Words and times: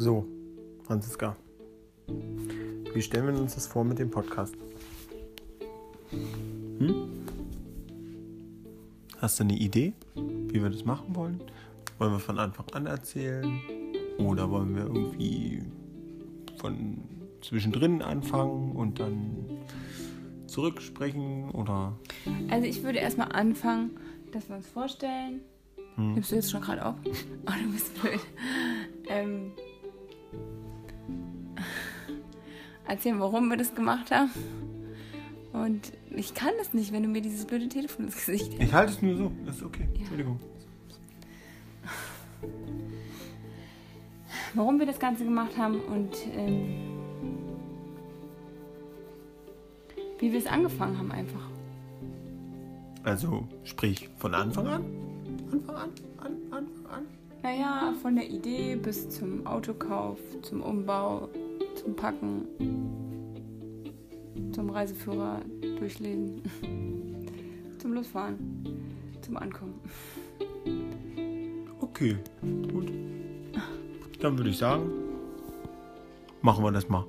So, 0.00 0.24
Franziska, 0.84 1.36
wie 2.94 3.02
stellen 3.02 3.26
wir 3.26 3.40
uns 3.40 3.56
das 3.56 3.66
vor 3.66 3.82
mit 3.82 3.98
dem 3.98 4.12
Podcast? 4.12 4.54
Hm? 6.12 7.26
Hast 9.16 9.40
du 9.40 9.42
eine 9.42 9.54
Idee, 9.54 9.94
wie 10.14 10.62
wir 10.62 10.70
das 10.70 10.84
machen 10.84 11.16
wollen? 11.16 11.42
Wollen 11.98 12.12
wir 12.12 12.20
von 12.20 12.38
Anfang 12.38 12.66
an 12.74 12.86
erzählen? 12.86 13.60
Oder 14.18 14.48
wollen 14.48 14.76
wir 14.76 14.82
irgendwie 14.82 15.64
von 16.58 16.98
zwischendrin 17.40 18.00
anfangen 18.00 18.76
und 18.76 19.00
dann 19.00 19.46
zurücksprechen? 20.46 21.50
Oder? 21.50 21.98
Also 22.50 22.66
ich 22.68 22.84
würde 22.84 23.00
erstmal 23.00 23.32
anfangen, 23.32 23.98
dass 24.30 24.48
wir 24.48 24.54
uns 24.58 24.68
vorstellen. 24.68 25.40
Hm. 25.96 26.14
Nimmst 26.14 26.30
du 26.30 26.36
jetzt 26.36 26.52
schon 26.52 26.60
gerade 26.60 26.86
auf? 26.86 26.94
Oh, 27.46 27.52
du 27.64 27.72
bist 27.72 28.00
blöd. 28.00 28.20
Erzählen, 32.88 33.20
warum 33.20 33.48
wir 33.48 33.56
das 33.56 33.74
gemacht 33.74 34.10
haben. 34.10 34.30
Und 35.52 35.92
ich 36.14 36.34
kann 36.34 36.52
das 36.58 36.74
nicht, 36.74 36.92
wenn 36.92 37.02
du 37.02 37.08
mir 37.08 37.20
dieses 37.22 37.46
blöde 37.46 37.68
Telefon 37.68 38.06
ins 38.06 38.16
Gesicht 38.16 38.52
hältst. 38.52 38.62
Ich 38.62 38.72
halte 38.72 38.92
es 38.92 39.02
nur 39.02 39.16
so. 39.16 39.32
Das 39.46 39.56
ist 39.56 39.62
okay. 39.62 39.88
Ja. 39.92 40.00
Entschuldigung. 40.00 40.40
Warum 44.54 44.78
wir 44.78 44.86
das 44.86 44.98
Ganze 44.98 45.24
gemacht 45.24 45.56
haben 45.56 45.80
und 45.80 46.10
ähm, 46.34 46.64
wie 50.18 50.32
wir 50.32 50.38
es 50.38 50.46
angefangen 50.46 50.98
haben 50.98 51.12
einfach. 51.12 51.48
Also 53.04 53.46
sprich 53.64 54.08
von 54.18 54.34
Anfang 54.34 54.66
an? 54.66 54.84
Anfang 55.52 55.76
an? 55.76 55.90
An, 56.18 56.36
Anfang 56.50 56.86
an? 56.92 57.06
Naja, 57.42 57.94
von 58.02 58.16
der 58.16 58.28
Idee 58.28 58.76
bis 58.76 59.08
zum 59.10 59.46
Autokauf, 59.46 60.18
zum 60.42 60.60
Umbau, 60.60 61.28
zum 61.78 61.94
Packen, 61.94 62.46
zum 64.52 64.70
Reiseführer 64.70 65.40
durchlesen, 65.60 66.42
zum 67.78 67.92
Losfahren, 67.92 68.36
zum 69.22 69.36
Ankommen. 69.36 69.80
Okay, 71.80 72.16
gut. 72.72 72.90
Dann 74.20 74.36
würde 74.36 74.50
ich 74.50 74.58
sagen, 74.58 74.90
machen 76.42 76.64
wir 76.64 76.72
das 76.72 76.88
mal. 76.88 77.04